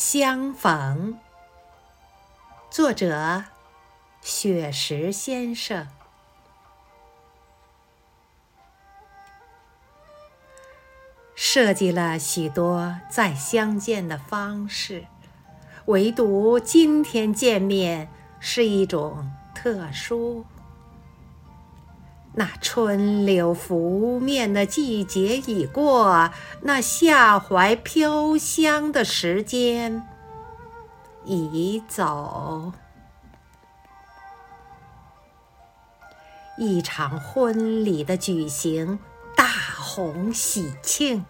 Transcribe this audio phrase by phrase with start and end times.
[0.00, 1.18] 相逢，
[2.70, 3.46] 作者：
[4.20, 5.88] 雪石先生。
[11.34, 15.04] 设计了许多再相见的方式，
[15.86, 20.46] 唯独今天见面是一种特殊。
[22.38, 26.30] 那春柳拂面的季节已过，
[26.62, 30.06] 那夏槐飘香的时间
[31.24, 32.72] 已走。
[36.56, 39.00] 一场婚礼的举行，
[39.36, 39.44] 大
[39.80, 41.24] 红喜庆，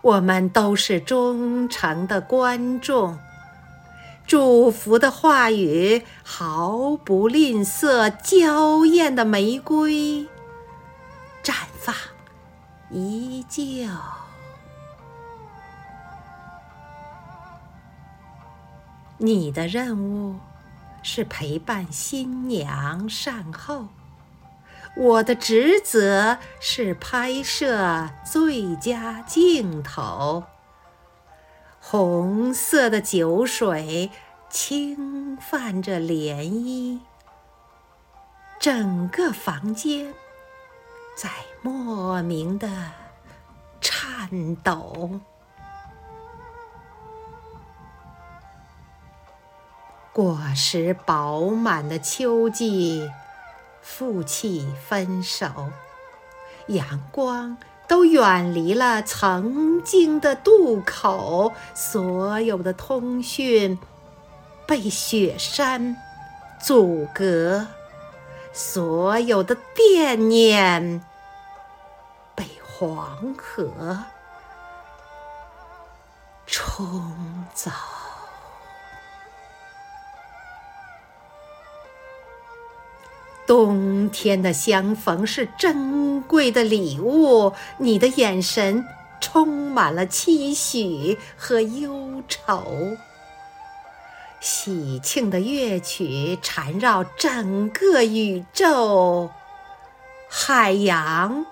[0.00, 3.18] 我们都是忠诚的观众。
[4.26, 10.26] 祝福的话语毫不吝啬，娇艳的玫瑰
[11.42, 11.94] 绽放
[12.90, 13.62] 依旧。
[19.18, 20.36] 你的任务
[21.02, 23.88] 是陪伴新娘善后，
[24.96, 30.44] 我的职责是拍摄最佳镜头。
[31.92, 34.10] 红色的酒水
[34.48, 37.00] 轻泛着涟漪，
[38.58, 40.14] 整个房间
[41.14, 41.28] 在
[41.60, 42.66] 莫名的
[43.78, 45.20] 颤抖。
[50.14, 53.10] 果实饱满的秋季，
[53.82, 55.70] 负气分手，
[56.68, 57.58] 阳光。
[57.92, 63.78] 都远离了曾经的渡口，所有的通讯
[64.66, 65.94] 被雪山
[66.58, 67.66] 阻隔，
[68.50, 71.04] 所有的惦念
[72.34, 73.98] 被黄河
[76.46, 77.70] 冲走。
[83.52, 88.82] 冬天的相逢是珍贵的礼物，你的眼神
[89.20, 92.96] 充满了期许和忧愁。
[94.40, 99.28] 喜庆的乐曲缠绕整个宇宙，
[100.30, 101.44] 海洋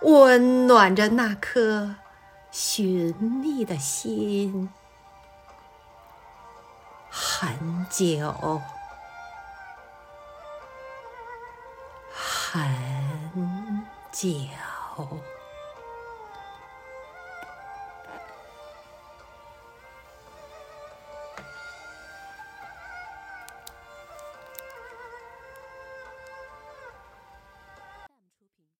[0.00, 1.96] 温暖着那颗
[2.50, 4.70] 寻觅的心，
[7.10, 8.62] 很久。
[12.54, 12.62] 很
[14.12, 15.33] 久。